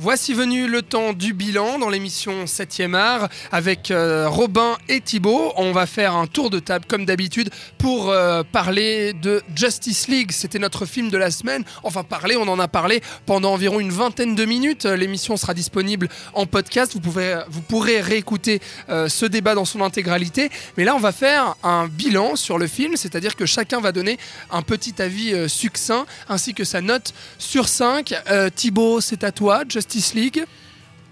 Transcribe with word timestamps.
Voici 0.00 0.32
venu 0.32 0.68
le 0.68 0.82
temps 0.82 1.12
du 1.12 1.32
bilan 1.32 1.80
dans 1.80 1.88
l'émission 1.88 2.44
7e 2.44 2.94
art 2.94 3.28
avec 3.50 3.90
euh, 3.90 4.28
Robin 4.28 4.76
et 4.88 5.00
Thibaut. 5.00 5.52
On 5.56 5.72
va 5.72 5.86
faire 5.86 6.14
un 6.14 6.28
tour 6.28 6.50
de 6.50 6.60
table 6.60 6.84
comme 6.86 7.04
d'habitude 7.04 7.50
pour 7.78 8.10
euh, 8.10 8.44
parler 8.44 9.12
de 9.12 9.42
Justice 9.56 10.06
League. 10.06 10.30
C'était 10.30 10.60
notre 10.60 10.86
film 10.86 11.10
de 11.10 11.18
la 11.18 11.32
semaine. 11.32 11.64
Enfin 11.82 12.04
parler, 12.04 12.36
on 12.36 12.46
en 12.46 12.60
a 12.60 12.68
parlé 12.68 13.02
pendant 13.26 13.52
environ 13.52 13.80
une 13.80 13.90
vingtaine 13.90 14.36
de 14.36 14.44
minutes. 14.44 14.84
L'émission 14.84 15.36
sera 15.36 15.52
disponible 15.52 16.08
en 16.32 16.46
podcast. 16.46 16.92
Vous, 16.94 17.62
pourrez 17.62 18.00
réécouter 18.00 18.60
euh, 18.90 19.08
ce 19.08 19.26
débat 19.26 19.56
dans 19.56 19.64
son 19.64 19.80
intégralité. 19.80 20.48
Mais 20.76 20.84
là, 20.84 20.94
on 20.94 21.00
va 21.00 21.10
faire 21.10 21.56
un 21.64 21.88
bilan 21.88 22.36
sur 22.36 22.56
le 22.56 22.68
film, 22.68 22.94
c'est-à-dire 22.94 23.34
que 23.34 23.46
chacun 23.46 23.80
va 23.80 23.90
donner 23.90 24.16
un 24.52 24.62
petit 24.62 25.02
avis 25.02 25.48
succinct 25.48 26.06
ainsi 26.28 26.54
que 26.54 26.62
sa 26.62 26.82
note 26.82 27.12
sur 27.38 27.66
5. 27.66 28.14
Thibaut, 28.54 29.00
c'est 29.00 29.24
à 29.24 29.32
toi. 29.32 29.64
League 30.14 30.44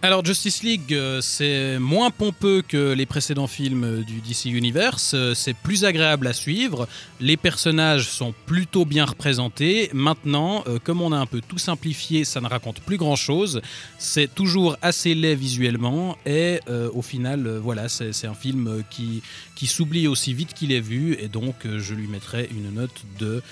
alors 0.02 0.24
Justice 0.24 0.62
League, 0.62 0.92
euh, 0.92 1.20
c'est 1.22 1.78
moins 1.78 2.10
pompeux 2.10 2.62
que 2.62 2.92
les 2.92 3.06
précédents 3.06 3.46
films 3.46 3.82
euh, 3.82 4.02
du 4.04 4.20
DC 4.20 4.44
Universe, 4.44 5.12
euh, 5.14 5.34
c'est 5.34 5.54
plus 5.54 5.84
agréable 5.84 6.26
à 6.26 6.34
suivre, 6.34 6.86
les 7.18 7.38
personnages 7.38 8.08
sont 8.10 8.34
plutôt 8.44 8.84
bien 8.84 9.06
représentés. 9.06 9.90
Maintenant, 9.94 10.64
comme 10.84 11.00
on 11.00 11.12
a 11.12 11.16
un 11.16 11.26
peu 11.26 11.40
tout 11.40 11.58
simplifié, 11.58 12.24
ça 12.24 12.40
ne 12.40 12.46
raconte 12.46 12.80
plus 12.80 12.98
grand-chose, 12.98 13.62
c'est 13.98 14.32
toujours 14.32 14.76
assez 14.82 15.14
laid 15.14 15.34
visuellement 15.34 16.16
et 16.26 16.60
au 16.92 17.02
final, 17.02 17.58
voilà, 17.58 17.88
c'est 17.88 18.26
un 18.26 18.34
film 18.34 18.82
qui, 18.90 19.22
qui 19.54 19.66
s'oublie 19.66 20.06
aussi 20.08 20.34
vite 20.34 20.52
qu'il 20.52 20.72
est 20.72 20.80
vu 20.80 21.16
et 21.18 21.28
donc 21.28 21.54
je 21.64 21.94
lui 21.94 22.06
mettrai 22.06 22.48
une 22.50 22.74
note 22.74 23.02
de 23.18 23.42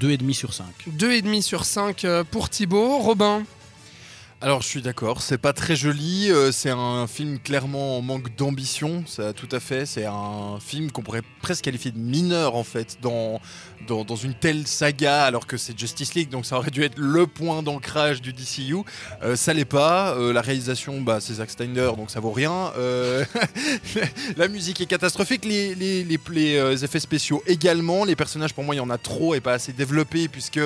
2,5 0.00 0.32
sur 0.32 0.54
5. 0.54 0.66
2,5 0.96 1.42
sur 1.42 1.64
5 1.64 2.06
pour 2.30 2.48
Thibaut. 2.48 2.98
Robin 2.98 3.44
alors 4.40 4.62
je 4.62 4.68
suis 4.68 4.82
d'accord, 4.82 5.20
c'est 5.20 5.36
pas 5.36 5.52
très 5.52 5.74
joli, 5.74 6.30
euh, 6.30 6.52
c'est 6.52 6.70
un 6.70 7.08
film 7.08 7.40
clairement 7.40 7.98
en 7.98 8.02
manque 8.02 8.36
d'ambition, 8.36 9.02
ça 9.04 9.32
tout 9.32 9.48
à 9.50 9.58
fait, 9.58 9.84
c'est 9.84 10.06
un 10.06 10.58
film 10.60 10.92
qu'on 10.92 11.02
pourrait 11.02 11.24
presque 11.42 11.64
qualifier 11.64 11.90
de 11.90 11.98
mineur 11.98 12.54
en 12.54 12.62
fait 12.62 12.98
dans, 13.02 13.40
dans, 13.88 14.14
une 14.14 14.34
telle 14.34 14.68
saga 14.68 15.24
alors 15.24 15.48
que 15.48 15.56
c'est 15.56 15.76
Justice 15.76 16.14
League 16.14 16.28
donc 16.28 16.46
ça 16.46 16.56
aurait 16.56 16.70
dû 16.70 16.84
être 16.84 16.98
le 16.98 17.26
point 17.26 17.64
d'ancrage 17.64 18.22
du 18.22 18.32
DCU, 18.32 18.76
euh, 19.24 19.34
ça 19.34 19.52
l'est 19.52 19.64
pas, 19.64 20.14
euh, 20.14 20.32
la 20.32 20.40
réalisation 20.40 21.00
bah, 21.00 21.18
c'est 21.20 21.34
Zack 21.34 21.50
Steiner 21.50 21.90
donc 21.96 22.12
ça 22.12 22.20
vaut 22.20 22.30
rien, 22.30 22.72
la 24.36 24.46
musique 24.46 24.80
est 24.80 24.86
catastrophique, 24.86 25.44
les, 25.44 25.74
les, 25.74 26.84
effets 26.84 27.00
spéciaux 27.00 27.42
également, 27.48 28.04
les 28.04 28.14
personnages 28.14 28.54
pour 28.54 28.62
moi 28.62 28.76
il 28.76 28.78
y 28.78 28.82
en 28.82 28.90
a 28.90 28.98
trop 28.98 29.34
et 29.34 29.40
pas 29.40 29.54
assez 29.54 29.72
développés 29.72 30.28
puisque 30.28 30.60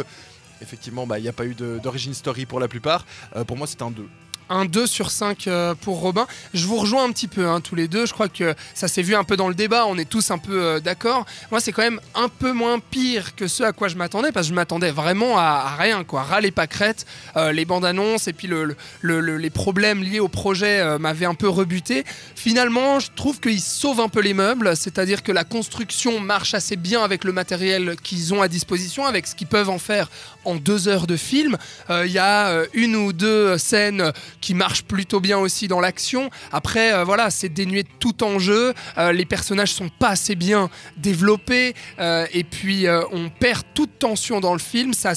effectivement, 0.63 1.07
bah, 1.07 1.19
il 1.19 1.23
n'y 1.23 1.29
a 1.29 1.33
pas 1.33 1.45
eu 1.45 1.55
d'origine 1.55 2.15
story 2.15 2.47
pour 2.47 2.61
la 2.61 2.69
plupart. 2.69 3.05
Euh, 3.37 3.45
pour 3.45 3.57
moi, 3.57 3.67
c'est 3.67 3.83
un 3.83 3.91
2 3.91 4.09
un 4.49 4.65
2 4.65 4.87
sur 4.87 5.11
5 5.11 5.47
euh, 5.47 5.75
pour 5.75 6.01
Robin. 6.01 6.27
Je 6.55 6.67
vous 6.67 6.77
rejoins 6.77 7.05
un 7.05 7.13
petit 7.13 7.29
peu, 7.29 7.47
hein, 7.47 7.61
tous 7.61 7.75
les 7.75 7.89
deux. 7.89 8.07
Je 8.07 8.13
crois 8.13 8.29
que 8.29 8.55
ça 8.75 8.89
s'est 8.89 9.03
vu 9.03 9.15
un 9.15 9.25
peu 9.25 9.37
dans 9.37 9.49
le 9.49 9.55
débat. 9.55 9.87
On 9.87 9.99
est 9.99 10.09
tous 10.09 10.31
un 10.31 10.39
peu 10.39 10.63
euh, 10.63 10.81
d'accord. 10.81 11.27
Moi, 11.51 11.61
c'est 11.61 11.73
quand 11.73 11.83
même 11.83 12.01
un 12.15 12.29
peu 12.29 12.53
moins 12.53 12.79
pire 12.79 13.35
que 13.35 13.47
ce 13.47 13.63
à 13.63 13.73
quoi 13.73 13.89
je 13.89 13.97
m'attendais, 13.97 14.33
parce 14.33 14.47
que 14.47 14.51
je 14.51 14.55
m'attendais 14.55 14.91
vraiment 14.91 15.39
à, 15.39 15.77
rien, 15.77 16.05
quoi. 16.05 16.23
Râler 16.23 16.51
pas 16.51 16.67
crête. 16.67 17.07
Euh, 17.37 17.53
les 17.53 17.65
bandes 17.65 17.85
annonces 17.85 18.29
et 18.29 18.33
puis 18.33 18.49
le, 18.49 18.77
les 19.03 19.51
problèmes 19.51 20.03
liés 20.03 20.21
au 20.21 20.29
projet 20.29 20.99
m'avaient 20.99 21.27
un 21.27 21.35
peu 21.35 21.49
rebuté. 21.49 22.05
Finalement, 22.35 23.01
je 23.01 23.09
trouve 23.15 23.41
qu'ils 23.41 23.61
sauvent 23.61 24.01
un 24.01 24.09
peu 24.09 24.21
les 24.21 24.35
meubles, 24.35 24.77
c'est-à-dire 24.77 25.23
que 25.23 25.33
la 25.33 25.45
construction 25.45 26.21
marche 26.21 26.55
assez 26.55 26.77
bien 26.77 27.03
avec 27.03 27.25
le 27.25 27.33
matériel 27.33 27.97
qu'ils 28.03 28.35
ont 28.35 28.43
à 28.43 28.49
disposition, 28.49 29.07
avec 29.07 29.27
ce 29.27 29.35
qu'ils 29.35 29.47
peuvent 29.47 29.71
en 29.71 29.79
faire 29.79 30.11
en 30.45 30.57
deux 30.57 30.89
heures 30.89 31.07
de 31.07 31.17
film. 31.17 31.57
Il 31.91 32.11
y 32.11 32.19
a 32.19 32.63
une 32.75 32.97
ou 32.97 33.13
deux 33.13 33.59
scènes 33.59 34.13
qui 34.43 34.53
marche 34.53 34.83
plutôt 34.83 35.21
bien 35.21 35.39
aussi 35.39 35.69
dans 35.69 35.81
l'action. 35.81 36.29
Après, 36.51 36.93
euh, 36.93 37.05
voilà, 37.05 37.31
c'est 37.31 37.49
dénué 37.49 37.85
de 37.85 37.89
tout 37.99 38.23
enjeu. 38.23 38.75
Euh, 38.99 39.13
les 39.13 39.25
personnages 39.25 39.73
sont 39.73 39.89
pas 39.89 40.11
assez 40.11 40.35
bien 40.35 40.69
développés. 40.99 41.75
Euh, 41.99 42.27
et 42.35 42.45
puis, 42.45 42.87
on 43.13 43.31
perd 43.31 43.63
toute 43.73 43.99
tension 43.99 44.41
dans 44.41 44.53
le 44.53 44.59
film. 44.59 44.93
Ça 44.93 45.15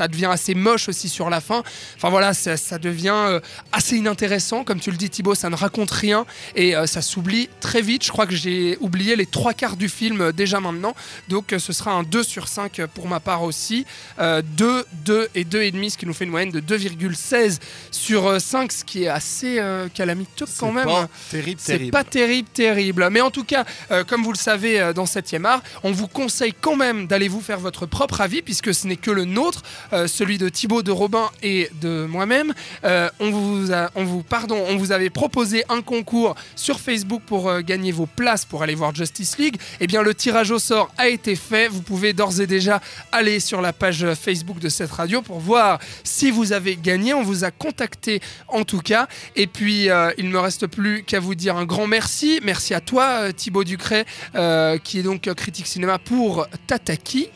ça 0.00 0.08
devient 0.08 0.30
assez 0.32 0.54
moche 0.54 0.88
aussi 0.88 1.10
sur 1.10 1.28
la 1.28 1.42
fin. 1.42 1.62
Enfin 1.96 2.08
voilà, 2.08 2.32
ça, 2.32 2.78
devient 2.78 3.12
euh, 3.14 3.40
assez 3.70 3.98
inintéressant. 3.98 4.64
Comme 4.64 4.80
tu 4.80 4.90
le 4.90 4.96
dis 4.96 5.10
Thibaut, 5.10 5.34
ça 5.34 5.50
ne 5.50 5.54
raconte 5.54 5.90
rien 5.90 6.24
et 6.56 6.74
euh, 6.74 6.86
ça 6.86 7.02
s'oublie 7.02 7.50
très 7.60 7.82
vite. 7.82 8.02
Je 8.02 8.10
crois 8.10 8.26
que 8.26 8.34
j'ai 8.34 8.78
oublié 8.80 9.14
les 9.14 9.26
trois 9.26 9.52
quarts 9.52 9.76
du 9.76 9.90
film 9.90 10.22
euh, 10.22 10.32
déjà 10.32 10.58
maintenant. 10.58 10.94
Donc 11.28 11.54
ce 11.58 11.72
sera 11.74 11.92
un 11.92 12.02
2 12.02 12.22
sur 12.22 12.48
5 12.48 12.86
pour 12.94 13.08
ma 13.08 13.20
part 13.20 13.42
aussi. 13.42 13.84
2, 14.18 14.42
2 15.04 15.28
et 15.34 15.44
2,5, 15.44 15.90
ce 15.90 15.98
qui 15.98 16.06
nous 16.06 16.14
fait 16.14 16.24
une 16.24 16.30
moyenne 16.30 16.50
de 16.50 16.60
2,16 16.60 17.58
sur 17.90 18.40
5, 18.40 18.72
ce 18.72 18.84
qui 18.84 19.04
est 19.04 19.08
assez 19.08 19.62
calamiteux 19.92 20.46
quand 20.58 20.72
même. 20.72 20.86
Pas 20.86 21.08
terrible, 21.30 21.60
C'est 21.62 21.90
pas 21.90 22.04
terrible, 22.04 22.48
terrible. 22.48 23.08
Mais 23.10 23.20
en 23.20 23.30
tout 23.30 23.44
cas, 23.44 23.66
comme 24.08 24.22
vous 24.22 24.32
le 24.32 24.38
savez 24.38 24.92
dans 24.94 25.04
7e 25.04 25.44
art, 25.44 25.62
on 25.82 25.92
vous 25.92 26.08
conseille 26.08 26.54
quand 26.58 26.76
même 26.76 27.06
d'aller 27.06 27.28
vous 27.28 27.42
faire 27.42 27.58
votre 27.58 27.84
propre 27.84 28.22
avis 28.22 28.40
puisque 28.40 28.72
ce 28.72 28.86
n'est 28.86 28.96
que 28.96 29.10
le 29.10 29.26
nôtre. 29.26 29.62
Euh, 29.92 30.06
celui 30.06 30.38
de 30.38 30.48
Thibaut, 30.48 30.82
de 30.82 30.92
Robin 30.92 31.30
et 31.42 31.70
de 31.80 32.06
moi-même. 32.08 32.54
Euh, 32.84 33.08
on, 33.18 33.30
vous 33.30 33.72
on, 33.94 34.04
vous, 34.04 34.22
pardon, 34.22 34.62
on 34.68 34.76
vous 34.76 34.92
avait 34.92 35.10
proposé 35.10 35.64
un 35.68 35.82
concours 35.82 36.36
sur 36.56 36.80
Facebook 36.80 37.22
pour 37.26 37.48
euh, 37.48 37.60
gagner 37.60 37.90
vos 37.90 38.06
places 38.06 38.44
pour 38.44 38.62
aller 38.62 38.74
voir 38.74 38.94
Justice 38.94 39.38
League. 39.38 39.56
Eh 39.80 39.86
bien, 39.86 40.02
le 40.02 40.14
tirage 40.14 40.50
au 40.50 40.58
sort 40.58 40.92
a 40.96 41.08
été 41.08 41.34
fait. 41.34 41.68
Vous 41.68 41.82
pouvez 41.82 42.12
d'ores 42.12 42.40
et 42.40 42.46
déjà 42.46 42.80
aller 43.10 43.40
sur 43.40 43.60
la 43.60 43.72
page 43.72 44.06
Facebook 44.14 44.58
de 44.58 44.68
cette 44.68 44.90
radio 44.90 45.22
pour 45.22 45.40
voir 45.40 45.80
si 46.04 46.30
vous 46.30 46.52
avez 46.52 46.76
gagné. 46.76 47.14
On 47.14 47.22
vous 47.22 47.44
a 47.44 47.50
contacté 47.50 48.20
en 48.48 48.64
tout 48.64 48.80
cas. 48.80 49.08
Et 49.36 49.46
puis, 49.46 49.88
il 50.18 50.26
ne 50.26 50.30
me 50.30 50.38
reste 50.38 50.66
plus 50.66 51.02
qu'à 51.02 51.20
vous 51.20 51.34
dire 51.34 51.56
un 51.56 51.64
grand 51.64 51.86
merci. 51.86 52.40
Merci 52.44 52.74
à 52.74 52.80
toi, 52.80 53.32
Thibaut 53.32 53.64
Ducret, 53.64 54.04
qui 54.84 54.98
est 54.98 55.02
donc 55.02 55.32
critique 55.34 55.66
cinéma 55.66 55.98
pour 55.98 56.46
Tataki. 56.66 57.28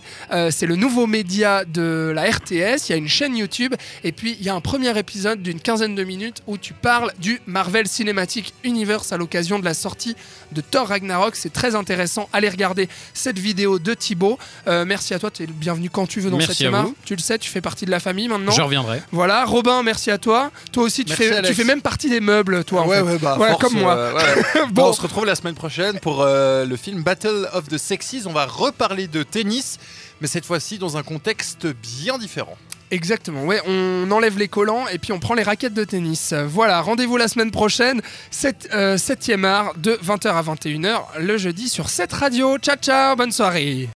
C'est 0.51 0.67
le 0.67 0.77
nouveau 0.77 1.07
média 1.07 1.65
de 1.65 2.13
la 2.15 2.29
RT 2.37 2.51
il 2.51 2.91
y 2.91 2.93
a 2.93 2.97
une 2.97 3.09
chaîne 3.09 3.37
YouTube, 3.37 3.75
et 4.03 4.13
puis 4.13 4.37
il 4.39 4.45
y 4.45 4.49
a 4.49 4.55
un 4.55 4.61
premier 4.61 4.97
épisode 4.99 5.43
d'une 5.43 5.61
quinzaine 5.61 5.95
de 5.95 6.05
minutes 6.05 6.43
où 6.47 6.59
tu 6.59 6.73
parles 6.73 7.13
du 7.19 7.41
Marvel 7.47 7.87
Cinematic 7.87 8.55
Universe 8.63 9.13
à 9.13 9.17
l'occasion 9.17 9.59
de 9.59 9.65
la 9.65 9.75
sortie 9.75 10.17
de 10.53 10.61
Thor 10.61 10.89
Ragnarok. 10.89 11.37
C'est 11.37 11.53
très 11.53 11.75
intéressant. 11.75 12.29
Allez 12.33 12.49
regarder 12.49 12.89
cette 13.13 13.39
vidéo 13.39 13.79
de 13.79 13.95
Thibaut. 13.95 14.39
Euh, 14.67 14.85
merci 14.85 15.15
à 15.15 15.19
toi, 15.19 15.31
tu 15.31 15.43
es 15.43 15.47
bienvenu 15.47 15.91
quand 15.91 16.07
tu 16.07 16.21
veux 16.21 16.31
dans 16.31 16.41
cette 16.41 16.63
vous. 16.63 16.95
Tu 17.05 17.15
le 17.15 17.21
sais, 17.21 17.39
tu 17.39 17.51
fais 17.51 17.61
partie 17.61 17.87
de 17.87 17.91
la 17.91 18.01
famille 18.01 18.29
maintenant. 18.29 18.53
Je 18.53 18.63
reviendrai. 18.63 19.03
Voilà, 19.13 19.45
Robin, 19.45 19.83
merci 19.83 20.11
à 20.11 20.19
toi. 20.19 20.51
Toi 20.73 20.85
aussi, 20.85 21.05
tu, 21.05 21.15
fais, 21.15 21.43
tu 21.43 21.55
fais 21.55 21.65
même 21.65 21.83
partie 21.83 22.09
des 22.09 22.21
meubles, 22.21 22.65
toi. 22.65 22.87
Ouais, 22.87 23.01
ouais, 23.01 23.19
bah, 23.19 23.57
comme 23.61 23.75
moi. 23.75 23.97
Euh, 23.97 24.21
bon. 24.71 24.89
on 24.89 24.93
se 24.93 25.01
retrouve 25.01 25.27
la 25.27 25.35
semaine 25.35 25.55
prochaine 25.55 25.99
pour 26.01 26.23
euh, 26.23 26.65
le 26.65 26.77
film 26.77 27.03
Battle 27.03 27.49
of 27.53 27.69
the 27.69 27.79
Sexes. 27.79 28.27
On 28.27 28.33
va 28.33 28.47
reparler 28.47 29.09
de 29.09 29.23
tennis 29.23 29.79
mais 30.21 30.27
cette 30.27 30.45
fois-ci 30.45 30.79
dans 30.79 30.97
un 30.97 31.03
contexte 31.03 31.67
bien 31.67 32.19
différent. 32.19 32.57
Exactement, 32.91 33.45
ouais, 33.45 33.61
on 33.67 34.11
enlève 34.11 34.39
les 34.39 34.47
collants 34.47 34.87
et 34.89 34.99
puis 34.99 35.13
on 35.13 35.19
prend 35.19 35.35
les 35.35 35.43
raquettes 35.43 35.75
de 35.75 35.85
tennis. 35.85 36.33
Voilà, 36.33 36.81
rendez-vous 36.81 37.17
la 37.17 37.29
semaine 37.29 37.51
prochaine, 37.51 38.01
7, 38.31 38.69
7e 38.73 39.45
euh, 39.45 39.49
art 39.49 39.75
de 39.77 39.99
20h 40.05 40.29
à 40.29 40.43
21h 40.43 41.01
le 41.19 41.37
jeudi 41.37 41.69
sur 41.69 41.89
cette 41.89 42.13
radio. 42.13 42.59
Ciao 42.59 42.77
ciao, 42.77 43.17
bonne 43.17 43.33
soirée 43.33 43.89